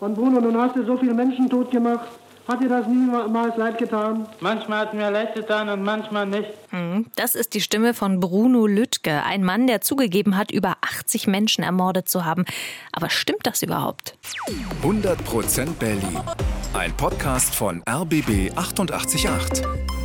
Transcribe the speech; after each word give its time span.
Und 0.00 0.14
Bruno, 0.14 0.40
nun 0.40 0.56
hast 0.56 0.76
du 0.76 0.84
so 0.84 0.96
viele 0.96 1.14
Menschen 1.14 1.48
tot 1.48 1.70
gemacht. 1.70 2.08
Hat 2.46 2.62
dir 2.62 2.68
das 2.68 2.86
niemals 2.86 3.56
leid 3.56 3.76
getan? 3.76 4.28
Manchmal 4.38 4.80
hat 4.80 4.94
mir 4.94 5.10
leid 5.10 5.34
getan 5.34 5.68
und 5.68 5.82
manchmal 5.82 6.26
nicht. 6.26 6.48
Hm, 6.70 7.06
das 7.16 7.34
ist 7.34 7.54
die 7.54 7.60
Stimme 7.60 7.92
von 7.92 8.20
Bruno 8.20 8.68
Lüttke, 8.68 9.24
ein 9.24 9.42
Mann, 9.42 9.66
der 9.66 9.80
zugegeben 9.80 10.36
hat, 10.36 10.52
über 10.52 10.76
80 10.80 11.26
Menschen 11.26 11.64
ermordet 11.64 12.08
zu 12.08 12.24
haben. 12.24 12.44
Aber 12.92 13.10
stimmt 13.10 13.44
das 13.44 13.62
überhaupt? 13.62 14.16
100% 14.84 15.72
Berlin. 15.80 16.20
Ein 16.72 16.96
Podcast 16.96 17.52
von 17.52 17.82
RBB 17.88 18.52
888. 18.54 19.95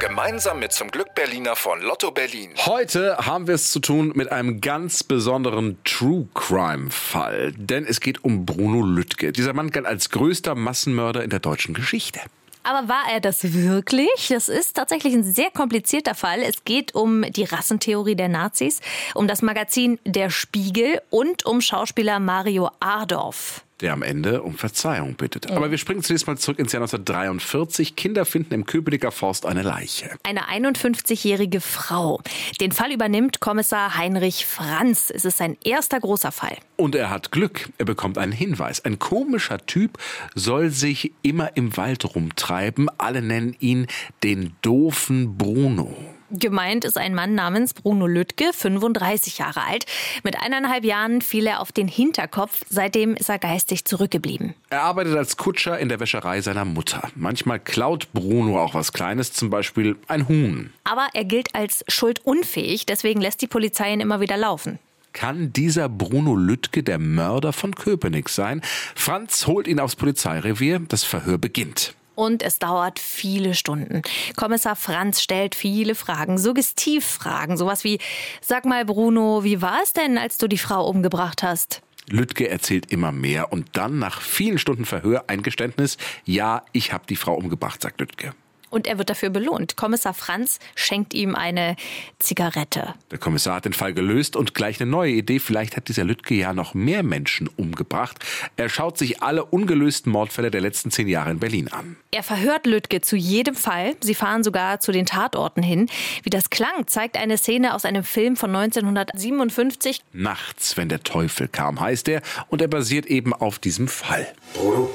Gemeinsam 0.00 0.58
mit 0.58 0.72
zum 0.72 0.90
Glück 0.90 1.14
Berliner 1.14 1.56
von 1.56 1.80
Lotto 1.80 2.10
Berlin. 2.10 2.50
Heute 2.66 3.16
haben 3.18 3.46
wir 3.46 3.54
es 3.54 3.70
zu 3.70 3.80
tun 3.80 4.12
mit 4.14 4.32
einem 4.32 4.60
ganz 4.60 5.02
besonderen 5.04 5.78
True 5.84 6.26
Crime 6.34 6.90
Fall, 6.90 7.52
denn 7.56 7.86
es 7.86 8.00
geht 8.00 8.24
um 8.24 8.44
Bruno 8.44 8.82
Lüttke. 8.82 9.32
Dieser 9.32 9.52
Mann 9.52 9.70
galt 9.70 9.86
als 9.86 10.10
größter 10.10 10.54
Massenmörder 10.54 11.22
in 11.22 11.30
der 11.30 11.38
deutschen 11.38 11.74
Geschichte. 11.74 12.20
Aber 12.64 12.88
war 12.88 13.04
er 13.12 13.20
das 13.20 13.52
wirklich? 13.52 14.28
Das 14.28 14.48
ist 14.48 14.74
tatsächlich 14.74 15.14
ein 15.14 15.22
sehr 15.22 15.50
komplizierter 15.50 16.14
Fall. 16.14 16.42
Es 16.42 16.64
geht 16.64 16.94
um 16.94 17.22
die 17.30 17.44
Rassentheorie 17.44 18.16
der 18.16 18.28
Nazis, 18.28 18.80
um 19.14 19.28
das 19.28 19.42
Magazin 19.42 20.00
Der 20.04 20.30
Spiegel 20.30 21.02
und 21.10 21.44
um 21.46 21.60
Schauspieler 21.60 22.20
Mario 22.20 22.70
Adorf 22.80 23.63
der 23.80 23.92
am 23.92 24.02
Ende 24.02 24.42
um 24.42 24.56
Verzeihung 24.56 25.14
bittet. 25.14 25.50
Aber 25.50 25.70
wir 25.70 25.78
springen 25.78 26.02
zunächst 26.02 26.26
mal 26.26 26.38
zurück 26.38 26.58
ins 26.58 26.72
Jahr 26.72 26.82
1943. 26.82 27.96
Kinder 27.96 28.24
finden 28.24 28.54
im 28.54 28.66
Köpenicker 28.66 29.10
Forst 29.10 29.46
eine 29.46 29.62
Leiche. 29.62 30.10
Eine 30.22 30.48
51-jährige 30.48 31.60
Frau. 31.60 32.20
Den 32.60 32.72
Fall 32.72 32.92
übernimmt 32.92 33.40
Kommissar 33.40 33.96
Heinrich 33.96 34.46
Franz. 34.46 35.10
Es 35.14 35.24
ist 35.24 35.38
sein 35.38 35.56
erster 35.64 36.00
großer 36.00 36.32
Fall. 36.32 36.56
Und 36.76 36.94
er 36.94 37.10
hat 37.10 37.32
Glück. 37.32 37.70
Er 37.78 37.84
bekommt 37.84 38.18
einen 38.18 38.32
Hinweis. 38.32 38.84
Ein 38.84 38.98
komischer 38.98 39.58
Typ 39.66 39.98
soll 40.34 40.70
sich 40.70 41.12
immer 41.22 41.56
im 41.56 41.76
Wald 41.76 42.14
rumtreiben. 42.14 42.88
Alle 42.98 43.22
nennen 43.22 43.56
ihn 43.58 43.86
den 44.22 44.54
doofen 44.62 45.36
Bruno. 45.36 46.13
Gemeint 46.30 46.84
ist 46.84 46.96
ein 46.96 47.14
Mann 47.14 47.34
namens 47.34 47.74
Bruno 47.74 48.06
Lüttke, 48.06 48.52
35 48.52 49.38
Jahre 49.38 49.62
alt. 49.62 49.86
Mit 50.22 50.40
eineinhalb 50.40 50.84
Jahren 50.84 51.20
fiel 51.20 51.46
er 51.46 51.60
auf 51.60 51.72
den 51.72 51.88
Hinterkopf. 51.88 52.62
Seitdem 52.68 53.14
ist 53.14 53.28
er 53.28 53.38
geistig 53.38 53.84
zurückgeblieben. 53.84 54.54
Er 54.70 54.82
arbeitet 54.82 55.16
als 55.16 55.36
Kutscher 55.36 55.78
in 55.78 55.88
der 55.88 56.00
Wäscherei 56.00 56.40
seiner 56.40 56.64
Mutter. 56.64 57.08
Manchmal 57.14 57.60
klaut 57.60 58.12
Bruno 58.12 58.60
auch 58.60 58.74
was 58.74 58.92
Kleines, 58.92 59.32
zum 59.32 59.50
Beispiel 59.50 59.96
ein 60.08 60.28
Huhn. 60.28 60.72
Aber 60.84 61.08
er 61.12 61.24
gilt 61.24 61.54
als 61.54 61.84
schuldunfähig, 61.88 62.86
deswegen 62.86 63.20
lässt 63.20 63.42
die 63.42 63.46
Polizei 63.46 63.92
ihn 63.92 64.00
immer 64.00 64.20
wieder 64.20 64.36
laufen. 64.36 64.78
Kann 65.12 65.52
dieser 65.52 65.88
Bruno 65.88 66.34
Lüttke 66.34 66.82
der 66.82 66.98
Mörder 66.98 67.52
von 67.52 67.74
Köpenick 67.74 68.28
sein? 68.28 68.62
Franz 68.96 69.46
holt 69.46 69.68
ihn 69.68 69.78
aufs 69.78 69.94
Polizeirevier. 69.94 70.80
Das 70.88 71.04
Verhör 71.04 71.38
beginnt 71.38 71.94
und 72.14 72.42
es 72.42 72.58
dauert 72.58 72.98
viele 72.98 73.54
Stunden. 73.54 74.02
Kommissar 74.36 74.76
Franz 74.76 75.22
stellt 75.22 75.54
viele 75.54 75.94
Fragen, 75.94 76.38
Suggestivfragen, 76.38 77.56
sowas 77.56 77.84
wie, 77.84 77.98
sag 78.40 78.64
mal 78.64 78.84
Bruno, 78.84 79.44
wie 79.44 79.62
war 79.62 79.80
es 79.82 79.92
denn, 79.92 80.18
als 80.18 80.38
du 80.38 80.48
die 80.48 80.58
Frau 80.58 80.86
umgebracht 80.88 81.42
hast? 81.42 81.82
Lüttke 82.08 82.48
erzählt 82.48 82.92
immer 82.92 83.12
mehr 83.12 83.52
und 83.52 83.68
dann 83.72 83.98
nach 83.98 84.20
vielen 84.20 84.58
Stunden 84.58 84.84
Verhör 84.84 85.24
ein 85.28 85.42
Geständnis, 85.42 85.96
ja, 86.24 86.62
ich 86.72 86.92
habe 86.92 87.04
die 87.08 87.16
Frau 87.16 87.34
umgebracht, 87.34 87.80
sagt 87.80 88.00
Lüttke 88.00 88.34
und 88.74 88.86
er 88.86 88.98
wird 88.98 89.08
dafür 89.08 89.30
belohnt. 89.30 89.76
Kommissar 89.76 90.12
Franz 90.12 90.58
schenkt 90.74 91.14
ihm 91.14 91.34
eine 91.34 91.76
Zigarette. 92.18 92.94
Der 93.10 93.18
Kommissar 93.18 93.56
hat 93.56 93.64
den 93.64 93.72
Fall 93.72 93.94
gelöst 93.94 94.34
und 94.34 94.54
gleich 94.54 94.80
eine 94.80 94.90
neue 94.90 95.12
Idee. 95.12 95.38
Vielleicht 95.38 95.76
hat 95.76 95.88
dieser 95.88 96.04
Lüttke 96.04 96.34
ja 96.34 96.52
noch 96.52 96.74
mehr 96.74 97.02
Menschen 97.02 97.48
umgebracht. 97.56 98.18
Er 98.56 98.68
schaut 98.68 98.98
sich 98.98 99.22
alle 99.22 99.44
ungelösten 99.44 100.10
Mordfälle 100.10 100.50
der 100.50 100.60
letzten 100.60 100.90
zehn 100.90 101.06
Jahre 101.06 101.30
in 101.30 101.38
Berlin 101.38 101.68
an. 101.68 101.96
Er 102.10 102.24
verhört 102.24 102.66
Lüttke 102.66 103.00
zu 103.00 103.16
jedem 103.16 103.54
Fall. 103.54 103.94
Sie 104.00 104.14
fahren 104.14 104.42
sogar 104.42 104.80
zu 104.80 104.90
den 104.90 105.06
Tatorten 105.06 105.62
hin. 105.62 105.88
Wie 106.24 106.30
das 106.30 106.50
klang, 106.50 106.86
zeigt 106.86 107.16
eine 107.16 107.38
Szene 107.38 107.74
aus 107.74 107.84
einem 107.84 108.02
Film 108.02 108.36
von 108.36 108.54
1957. 108.54 110.00
Nachts, 110.12 110.76
wenn 110.76 110.88
der 110.88 111.02
Teufel 111.02 111.46
kam, 111.46 111.80
heißt 111.80 112.08
er. 112.08 112.22
Und 112.48 112.60
er 112.60 112.68
basiert 112.68 113.06
eben 113.06 113.32
auf 113.32 113.60
diesem 113.60 113.86
Fall. 113.86 114.26
Bruno, 114.54 114.90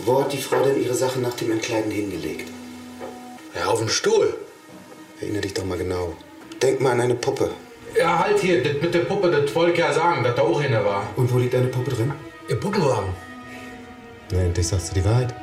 wo 0.00 0.20
hat 0.20 0.32
die 0.32 0.38
Frau 0.38 0.64
denn 0.64 0.82
ihre 0.82 0.94
Sachen 0.94 1.22
nach 1.22 1.34
dem 1.34 1.52
Entkleiden 1.52 1.92
hingelegt? 1.92 2.50
Ja, 3.54 3.66
auf 3.66 3.78
dem 3.78 3.88
Stuhl. 3.88 4.34
Erinnere 5.20 5.42
dich 5.42 5.54
doch 5.54 5.64
mal 5.64 5.78
genau. 5.78 6.14
Denk 6.60 6.80
mal 6.80 6.92
an 6.92 7.00
eine 7.00 7.14
Puppe. 7.14 7.50
Ja, 7.98 8.18
halt 8.18 8.38
hier, 8.40 8.62
das 8.62 8.80
mit 8.80 8.94
der 8.94 9.00
Puppe, 9.00 9.30
das 9.30 9.54
wollte 9.54 9.72
ich 9.72 9.78
ja 9.78 9.92
sagen, 9.92 10.24
dass 10.24 10.34
da 10.34 10.42
auch 10.42 10.60
eine 10.60 10.84
war. 10.84 11.06
Und 11.16 11.32
wo 11.32 11.38
liegt 11.38 11.54
deine 11.54 11.66
Puppe 11.66 11.90
drin? 11.90 12.12
Im 12.48 12.58
Puppenwagen. 12.58 13.10
Nein, 14.30 14.52
das 14.54 14.70
sagst 14.70 14.90
du 14.90 14.94
die 14.94 15.04
Wahrheit. 15.04 15.34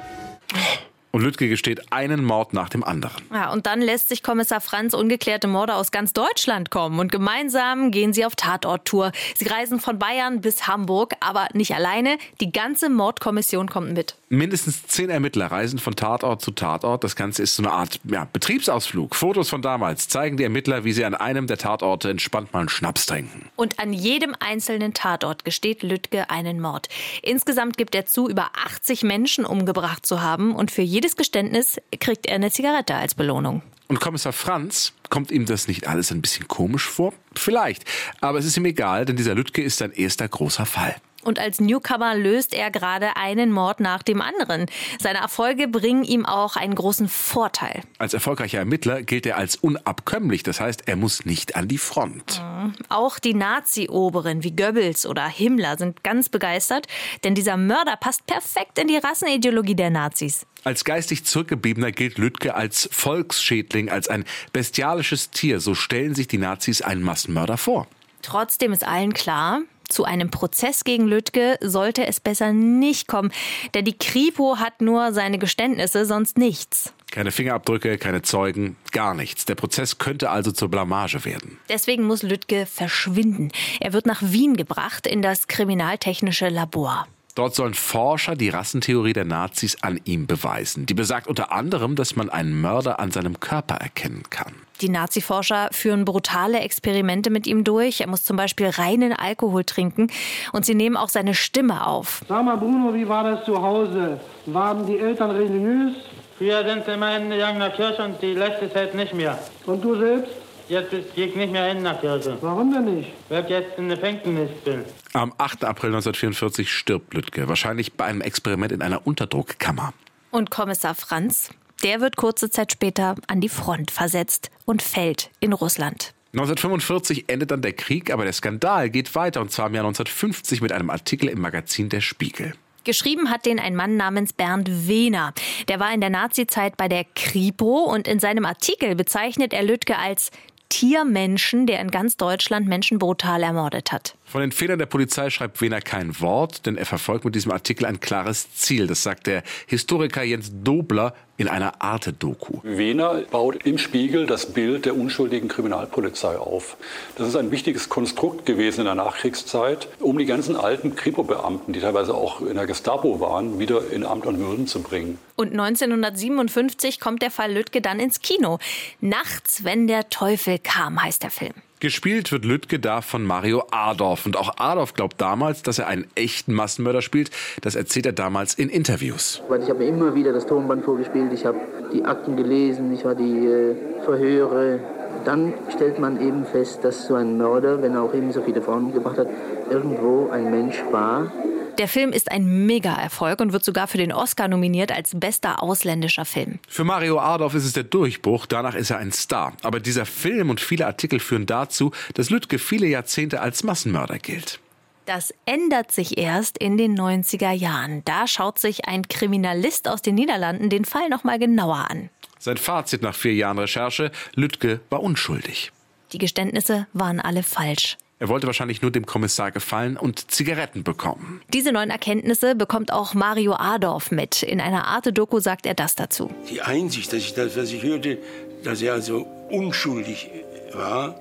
Und 1.11 1.21
Lüttke 1.21 1.49
gesteht 1.49 1.91
einen 1.91 2.23
Mord 2.23 2.53
nach 2.53 2.69
dem 2.69 2.83
anderen. 2.83 3.23
Ja, 3.33 3.51
und 3.51 3.65
dann 3.65 3.81
lässt 3.81 4.09
sich 4.09 4.21
Kommissar 4.21 4.61
Franz 4.61 4.93
ungeklärte 4.93 5.47
Morde 5.47 5.75
aus 5.75 5.91
ganz 5.91 6.13
Deutschland 6.13 6.69
kommen. 6.69 6.99
Und 6.99 7.11
gemeinsam 7.11 7.91
gehen 7.91 8.13
sie 8.13 8.25
auf 8.25 8.35
Tatorttour. 8.35 9.11
Sie 9.35 9.47
reisen 9.47 9.79
von 9.79 9.97
Bayern 9.97 10.41
bis 10.41 10.67
Hamburg, 10.67 11.15
aber 11.19 11.47
nicht 11.53 11.73
alleine. 11.73 12.17
Die 12.41 12.51
ganze 12.51 12.89
Mordkommission 12.89 13.69
kommt 13.69 13.93
mit. 13.93 14.15
Mindestens 14.31 14.85
zehn 14.85 15.09
Ermittler 15.09 15.47
reisen 15.47 15.79
von 15.79 15.95
Tatort 15.95 16.39
zu 16.39 16.51
Tatort. 16.51 17.03
Das 17.03 17.15
Ganze 17.15 17.41
ist 17.41 17.55
so 17.55 17.63
eine 17.63 17.71
Art 17.71 17.99
ja, 18.03 18.25
Betriebsausflug. 18.31 19.15
Fotos 19.15 19.49
von 19.49 19.63
damals 19.63 20.07
zeigen 20.07 20.37
die 20.37 20.43
Ermittler, 20.43 20.83
wie 20.83 20.93
sie 20.93 21.03
an 21.03 21.15
einem 21.15 21.47
der 21.47 21.57
Tatorte 21.57 22.11
entspannt 22.11 22.53
mal 22.53 22.59
einen 22.59 22.69
Schnaps 22.69 23.07
trinken. 23.07 23.49
Und 23.55 23.79
an 23.79 23.91
jedem 23.91 24.35
einzelnen 24.39 24.93
Tatort 24.93 25.45
gesteht 25.45 25.81
Lüttke 25.81 26.29
einen 26.29 26.61
Mord. 26.61 26.89
Insgesamt 27.23 27.75
gibt 27.75 27.95
er 27.95 28.05
zu, 28.05 28.29
über 28.29 28.51
80 28.67 29.01
Menschen 29.01 29.45
umgebracht 29.45 30.05
zu 30.05 30.21
haben. 30.21 30.55
Und 30.55 30.69
für 30.69 30.83
jedes 30.83 31.15
Geständnis 31.15 31.81
kriegt 31.99 32.27
er 32.27 32.35
eine 32.35 32.51
Zigarette 32.51 32.93
als 32.93 33.15
Belohnung. 33.15 33.63
Und 33.87 33.99
Kommissar 33.99 34.33
Franz, 34.33 34.93
kommt 35.09 35.31
ihm 35.31 35.47
das 35.47 35.67
nicht 35.67 35.87
alles 35.87 36.11
ein 36.11 36.21
bisschen 36.21 36.47
komisch 36.47 36.87
vor? 36.87 37.13
Vielleicht. 37.35 37.83
Aber 38.21 38.37
es 38.37 38.45
ist 38.45 38.55
ihm 38.57 38.65
egal, 38.65 39.05
denn 39.05 39.15
dieser 39.15 39.33
Lüttke 39.33 39.63
ist 39.63 39.79
sein 39.79 39.91
erster 39.91 40.27
großer 40.27 40.67
Fall. 40.67 40.95
Und 41.23 41.39
als 41.39 41.59
Newcomer 41.59 42.15
löst 42.15 42.53
er 42.53 42.71
gerade 42.71 43.15
einen 43.17 43.51
Mord 43.51 43.79
nach 43.79 44.03
dem 44.03 44.21
anderen. 44.21 44.67
Seine 45.01 45.19
Erfolge 45.19 45.67
bringen 45.67 46.03
ihm 46.03 46.25
auch 46.25 46.55
einen 46.55 46.75
großen 46.75 47.09
Vorteil. 47.09 47.81
Als 47.97 48.13
erfolgreicher 48.13 48.59
Ermittler 48.59 49.01
gilt 49.03 49.25
er 49.25 49.37
als 49.37 49.55
unabkömmlich. 49.55 50.43
Das 50.43 50.59
heißt, 50.59 50.87
er 50.87 50.95
muss 50.95 51.25
nicht 51.25 51.55
an 51.55 51.67
die 51.67 51.77
Front. 51.77 52.41
Mhm. 52.41 52.73
Auch 52.87 53.19
die 53.19 53.33
Nazi-Oberen 53.33 54.43
wie 54.43 54.55
Goebbels 54.55 55.05
oder 55.05 55.27
Himmler 55.27 55.77
sind 55.77 56.03
ganz 56.03 56.29
begeistert, 56.29 56.87
denn 57.23 57.35
dieser 57.35 57.57
Mörder 57.57 57.97
passt 57.97 58.25
perfekt 58.25 58.79
in 58.79 58.87
die 58.87 58.97
Rassenideologie 58.97 59.75
der 59.75 59.89
Nazis. 59.89 60.45
Als 60.63 60.83
geistig 60.83 61.25
Zurückgebliebener 61.25 61.91
gilt 61.91 62.17
Lüttke 62.17 62.53
als 62.55 62.89
Volksschädling, 62.91 63.89
als 63.89 64.07
ein 64.09 64.25
bestialisches 64.51 65.31
Tier. 65.31 65.59
So 65.59 65.73
stellen 65.73 66.15
sich 66.15 66.27
die 66.27 66.37
Nazis 66.37 66.81
einen 66.81 67.01
Massenmörder 67.01 67.57
vor. 67.57 67.87
Trotzdem 68.21 68.73
ist 68.73 68.85
allen 68.85 69.13
klar, 69.13 69.61
zu 69.89 70.05
einem 70.05 70.31
Prozess 70.31 70.83
gegen 70.83 71.07
Lüttke 71.07 71.57
sollte 71.61 72.05
es 72.05 72.19
besser 72.19 72.53
nicht 72.53 73.07
kommen, 73.07 73.31
denn 73.73 73.85
die 73.85 73.97
Kripo 73.97 74.57
hat 74.57 74.81
nur 74.81 75.13
seine 75.13 75.37
Geständnisse, 75.37 76.05
sonst 76.05 76.37
nichts. 76.37 76.93
Keine 77.11 77.31
Fingerabdrücke, 77.31 77.97
keine 77.97 78.21
Zeugen, 78.21 78.75
gar 78.91 79.15
nichts. 79.15 79.45
Der 79.45 79.55
Prozess 79.55 79.97
könnte 79.97 80.29
also 80.29 80.51
zur 80.51 80.69
Blamage 80.69 81.25
werden. 81.25 81.57
Deswegen 81.67 82.03
muss 82.05 82.21
Lüttke 82.21 82.67
verschwinden. 82.67 83.51
Er 83.79 83.93
wird 83.93 84.05
nach 84.05 84.21
Wien 84.21 84.55
gebracht 84.55 85.07
in 85.07 85.21
das 85.21 85.47
kriminaltechnische 85.47 86.49
Labor. 86.49 87.07
Dort 87.39 87.55
sollen 87.55 87.73
Forscher 87.73 88.35
die 88.35 88.49
Rassentheorie 88.49 89.13
der 89.13 89.23
Nazis 89.23 89.77
an 89.81 90.01
ihm 90.03 90.27
beweisen. 90.27 90.85
Die 90.85 90.93
besagt 90.93 91.25
unter 91.25 91.53
anderem, 91.53 91.95
dass 91.95 92.17
man 92.17 92.29
einen 92.29 92.59
Mörder 92.59 92.99
an 92.99 93.11
seinem 93.11 93.39
Körper 93.39 93.75
erkennen 93.75 94.23
kann. 94.29 94.51
Die 94.81 94.89
Nazi-Forscher 94.89 95.69
führen 95.71 96.03
brutale 96.03 96.59
Experimente 96.59 97.29
mit 97.29 97.47
ihm 97.47 97.63
durch. 97.63 98.01
Er 98.01 98.07
muss 98.07 98.25
zum 98.25 98.35
Beispiel 98.35 98.67
reinen 98.67 99.13
Alkohol 99.13 99.63
trinken 99.63 100.07
und 100.51 100.65
sie 100.65 100.75
nehmen 100.75 100.97
auch 100.97 101.07
seine 101.07 101.33
Stimme 101.33 101.87
auf. 101.87 102.25
Sag 102.27 102.43
mal, 102.43 102.57
Bruno, 102.57 102.93
wie 102.93 103.07
war 103.07 103.23
das 103.23 103.45
zu 103.45 103.61
Hause? 103.61 104.19
Waren 104.47 104.85
die 104.85 104.97
Eltern 104.97 105.31
religiös? 105.31 105.95
Früher 106.37 106.67
sind 106.67 106.83
sie 106.83 106.91
immer 106.91 107.07
hingegangen 107.07 107.59
nach 107.59 107.73
Kirche 107.73 108.03
und 108.03 108.21
die 108.21 108.33
letzte 108.33 108.69
Zeit 108.69 108.93
nicht 108.95 109.13
mehr. 109.13 109.39
Und 109.65 109.81
du 109.81 109.95
selbst? 109.95 110.33
Jetzt 110.69 110.91
gehe 111.15 111.25
ich 111.25 111.35
nicht 111.35 111.51
mehr 111.51 111.65
hin 111.65 111.81
nach 111.81 111.99
Kirche. 111.99 112.37
Warum 112.41 112.71
denn 112.71 112.97
nicht? 112.97 113.11
Weil 113.27 113.43
ich 113.43 113.49
jetzt 113.49 113.79
in 113.79 113.89
der 113.89 113.97
Gefängnis 113.97 114.51
bin. 114.63 114.85
Am 115.13 115.33
8. 115.35 115.63
April 115.63 115.89
1944 115.89 116.71
stirbt 116.71 117.15
Lüttke, 117.15 117.47
wahrscheinlich 117.47 117.93
bei 117.93 118.05
einem 118.05 118.21
Experiment 118.21 118.71
in 118.71 118.83
einer 118.83 119.07
Unterdruckkammer. 119.07 119.93
Und 120.29 120.51
Kommissar 120.51 120.93
Franz, 120.93 121.49
der 121.81 122.01
wird 122.01 122.17
kurze 122.17 122.51
Zeit 122.51 122.71
später 122.71 123.15
an 123.25 123.41
die 123.41 123.49
Front 123.49 123.89
versetzt 123.89 124.51
und 124.65 124.83
fällt 124.83 125.31
in 125.39 125.53
Russland. 125.53 126.13
1945 126.33 127.25
endet 127.29 127.49
dann 127.49 127.63
der 127.63 127.73
Krieg, 127.73 128.13
aber 128.13 128.23
der 128.23 128.33
Skandal 128.33 128.91
geht 128.91 129.15
weiter 129.15 129.41
und 129.41 129.51
zwar 129.51 129.67
im 129.67 129.73
Jahr 129.73 129.85
1950 129.85 130.61
mit 130.61 130.71
einem 130.71 130.91
Artikel 130.91 131.29
im 131.29 131.41
Magazin 131.41 131.89
Der 131.89 132.01
Spiegel. 132.01 132.53
Geschrieben 132.83 133.31
hat 133.31 133.47
den 133.47 133.59
ein 133.59 133.75
Mann 133.75 133.97
namens 133.97 134.33
Bernd 134.33 134.87
Wehner. 134.87 135.33
Der 135.67 135.79
war 135.79 135.91
in 135.93 136.01
der 136.01 136.11
Nazizeit 136.11 136.77
bei 136.77 136.87
der 136.87 137.05
Kripo 137.15 137.83
und 137.85 138.07
in 138.07 138.19
seinem 138.19 138.45
Artikel 138.45 138.95
bezeichnet 138.95 139.53
er 139.53 139.63
Lüttke 139.63 139.97
als 139.97 140.31
Tiermenschen, 140.69 141.65
der 141.65 141.79
in 141.79 141.91
ganz 141.91 142.15
Deutschland 142.15 142.67
Menschen 142.67 142.99
brutal 142.99 143.43
ermordet 143.43 143.91
hat. 143.91 144.15
Von 144.23 144.41
den 144.41 144.51
Fehlern 144.51 144.79
der 144.79 144.85
Polizei 144.85 145.29
schreibt 145.29 145.59
Wehner 145.61 145.81
kein 145.81 146.19
Wort, 146.21 146.65
denn 146.65 146.77
er 146.77 146.85
verfolgt 146.85 147.25
mit 147.25 147.35
diesem 147.35 147.51
Artikel 147.51 147.85
ein 147.85 147.99
klares 147.99 148.53
Ziel. 148.53 148.87
Das 148.87 149.03
sagt 149.03 149.27
der 149.27 149.43
Historiker 149.67 150.23
Jens 150.23 150.51
Dobler 150.63 151.15
in 151.39 151.47
einer 151.47 151.81
Arte-Doku. 151.81 152.59
Wehner 152.63 153.21
baut 153.31 153.65
im 153.65 153.77
Spiegel 153.77 154.25
das 154.25 154.47
Bild 154.47 154.85
der 154.85 154.95
unschuldigen 154.95 155.47
Kriminalpolizei 155.47 156.37
auf. 156.37 156.75
Das 157.15 157.29
ist 157.29 157.37
ein 157.37 157.49
wichtiges 157.49 157.87
Konstrukt 157.87 158.45
gewesen 158.45 158.81
in 158.81 158.85
der 158.85 158.95
Nachkriegszeit, 158.95 159.87
um 160.01 160.17
die 160.17 160.25
ganzen 160.25 160.57
alten 160.57 160.95
Kripo-Beamten, 160.95 161.71
die 161.71 161.79
teilweise 161.79 162.13
auch 162.13 162.41
in 162.41 162.55
der 162.55 162.67
Gestapo 162.67 163.21
waren, 163.21 163.57
wieder 163.57 163.89
in 163.89 164.05
Amt 164.05 164.25
und 164.25 164.37
Würden 164.39 164.67
zu 164.67 164.81
bringen. 164.81 165.17
Und 165.37 165.51
1957 165.51 166.99
kommt 166.99 167.21
der 167.21 167.31
Fall 167.31 167.53
Lüttke 167.53 167.79
dann 167.79 168.01
ins 168.01 168.19
Kino. 168.19 168.59
Nachts, 168.99 169.63
wenn 169.63 169.87
der 169.87 170.09
Teufel 170.09 170.59
kam, 170.59 171.01
heißt 171.01 171.23
der 171.23 171.31
Film. 171.31 171.53
Gespielt 171.81 172.33
wird 172.33 172.43
Lüttke 172.43 172.77
da 172.77 172.99
von 172.99 173.23
Mario 173.23 173.63
Adorf. 173.71 174.25
Und 174.25 174.35
auch 174.35 174.57
Adorf 174.57 174.93
glaubt 174.93 175.21
damals, 175.21 175.63
dass 175.63 175.79
er 175.79 175.87
einen 175.87 176.07
echten 176.13 176.53
Massenmörder 176.53 177.01
spielt. 177.01 177.31
Das 177.61 177.75
erzählt 177.75 178.05
er 178.05 178.11
damals 178.11 178.53
in 178.53 178.67
Interviews. 178.67 179.41
Weil 179.47 179.63
ich 179.63 179.69
habe 179.69 179.79
mir 179.79 179.87
immer 179.87 180.13
wieder 180.13 180.33
das 180.33 180.45
Tonband 180.45 180.83
vorgespielt, 180.83 181.31
ich 181.31 181.45
habe 181.45 181.57
die 181.93 182.03
Akten 182.03 182.35
gelesen, 182.35 182.91
ich 182.93 183.05
war 183.05 183.15
die 183.15 183.47
äh, 183.47 183.75
Verhöre. 184.03 184.81
Dann 185.23 185.53
stellt 185.73 185.99
man 185.99 186.19
eben 186.21 186.45
fest, 186.45 186.83
dass 186.83 187.07
so 187.07 187.15
ein 187.15 187.37
Mörder, 187.37 187.81
wenn 187.81 187.93
er 187.93 188.01
auch 188.01 188.13
eben 188.13 188.33
so 188.33 188.41
viele 188.41 188.61
Frauen 188.61 188.93
gebracht 188.93 189.17
hat, 189.17 189.29
irgendwo 189.69 190.29
ein 190.31 190.51
Mensch 190.51 190.83
war, 190.91 191.31
der 191.79 191.87
Film 191.87 192.11
ist 192.11 192.29
ein 192.29 192.65
Mega-Erfolg 192.65 193.39
und 193.39 193.53
wird 193.53 193.63
sogar 193.63 193.87
für 193.87 193.97
den 193.97 194.11
Oscar 194.11 194.49
nominiert 194.49 194.91
als 194.91 195.11
bester 195.15 195.63
ausländischer 195.63 196.25
Film. 196.25 196.59
Für 196.67 196.83
Mario 196.83 197.19
Adorf 197.19 197.55
ist 197.55 197.63
es 197.63 197.71
der 197.71 197.83
Durchbruch, 197.83 198.45
danach 198.45 198.75
ist 198.75 198.89
er 198.89 198.97
ein 198.97 199.13
Star. 199.13 199.53
Aber 199.63 199.79
dieser 199.79 200.05
Film 200.05 200.49
und 200.49 200.59
viele 200.59 200.85
Artikel 200.85 201.21
führen 201.21 201.45
dazu, 201.45 201.91
dass 202.15 202.29
Lüttke 202.29 202.59
viele 202.59 202.85
Jahrzehnte 202.85 203.39
als 203.39 203.63
Massenmörder 203.63 204.19
gilt. 204.19 204.59
Das 205.05 205.33
ändert 205.45 205.91
sich 205.93 206.17
erst 206.17 206.57
in 206.57 206.77
den 206.77 206.99
90er 206.99 207.51
Jahren. 207.51 208.03
Da 208.03 208.27
schaut 208.27 208.59
sich 208.59 208.85
ein 208.85 209.07
Kriminalist 209.07 209.87
aus 209.87 210.01
den 210.01 210.15
Niederlanden 210.15 210.69
den 210.69 210.83
Fall 210.83 211.07
noch 211.07 211.23
mal 211.23 211.39
genauer 211.39 211.87
an. 211.89 212.09
Sein 212.37 212.57
Fazit 212.57 213.01
nach 213.01 213.15
vier 213.15 213.33
Jahren 213.33 213.57
Recherche: 213.57 214.11
Lüttke 214.35 214.81
war 214.89 215.01
unschuldig. 215.01 215.71
Die 216.11 216.17
Geständnisse 216.17 216.87
waren 216.93 217.19
alle 217.19 217.43
falsch. 217.43 217.97
Er 218.21 218.27
wollte 218.27 218.47
wahrscheinlich 218.47 218.81
nur 218.81 218.91
dem 218.91 219.05
Kommissar 219.05 219.51
gefallen 219.51 219.95
und 219.95 220.29
Zigaretten 220.29 220.83
bekommen. 220.83 221.41
Diese 221.53 221.71
neuen 221.71 221.89
Erkenntnisse 221.89 222.53
bekommt 222.53 222.91
auch 222.91 223.13
Mario 223.13 223.53
Adorf 223.53 224.11
mit. 224.11 224.43
In 224.43 224.59
einer 224.59 224.87
Arte-Doku 224.87 225.39
sagt 225.39 225.65
er 225.65 225.73
das 225.73 225.95
dazu. 225.95 226.29
Die 226.49 226.61
Einsicht, 226.61 227.13
dass 227.13 227.19
ich 227.19 227.33
das, 227.33 227.55
was 227.55 227.71
ich 227.71 227.81
hörte, 227.81 228.17
dass 228.65 228.81
er 228.81 228.91
also 228.91 229.25
unschuldig 229.49 230.29
war, 230.73 231.15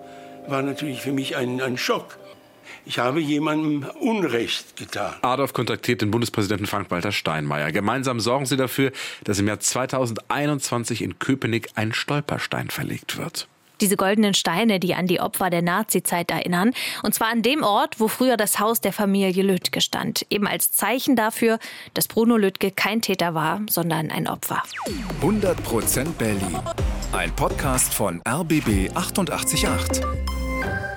war 0.48 0.62
natürlich 0.62 1.00
für 1.00 1.12
mich 1.12 1.36
ein, 1.36 1.60
ein 1.60 1.78
Schock. 1.78 2.18
Ich 2.84 2.98
habe 2.98 3.20
jemandem 3.20 3.88
Unrecht 4.00 4.76
getan. 4.76 5.14
Adolf 5.22 5.52
kontaktiert 5.52 6.02
den 6.02 6.10
Bundespräsidenten 6.10 6.66
Frank-Walter 6.66 7.12
Steinmeier. 7.12 7.70
Gemeinsam 7.70 8.18
sorgen 8.18 8.46
sie 8.46 8.56
dafür, 8.56 8.90
dass 9.22 9.38
im 9.38 9.46
Jahr 9.46 9.60
2021 9.60 11.02
in 11.02 11.20
Köpenick 11.20 11.68
ein 11.76 11.92
Stolperstein 11.92 12.70
verlegt 12.70 13.18
wird 13.18 13.46
diese 13.80 13.96
goldenen 13.96 14.34
Steine, 14.34 14.80
die 14.80 14.94
an 14.94 15.06
die 15.06 15.20
Opfer 15.20 15.50
der 15.50 15.62
Nazizeit 15.62 16.30
erinnern. 16.30 16.72
Und 17.02 17.14
zwar 17.14 17.28
an 17.28 17.42
dem 17.42 17.62
Ort, 17.62 18.00
wo 18.00 18.08
früher 18.08 18.36
das 18.36 18.58
Haus 18.58 18.80
der 18.80 18.92
Familie 18.92 19.42
Lüttke 19.42 19.80
stand. 19.80 20.26
Eben 20.30 20.46
als 20.46 20.72
Zeichen 20.72 21.16
dafür, 21.16 21.58
dass 21.94 22.08
Bruno 22.08 22.36
Lüttke 22.36 22.70
kein 22.70 23.02
Täter 23.02 23.34
war, 23.34 23.60
sondern 23.68 24.10
ein 24.10 24.28
Opfer. 24.28 24.62
100% 25.22 26.12
Berlin. 26.12 26.58
Ein 27.12 27.34
Podcast 27.34 27.94
von 27.94 28.22
RBB 28.28 28.90
888. 28.94 30.02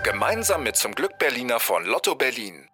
Gemeinsam 0.04 0.63
mit 0.63 0.75
zum 0.75 0.94
Glück 0.94 1.18
Berliner 1.19 1.60
von 1.60 1.86
Lotto 1.86 2.16
Berlin. 2.16 2.68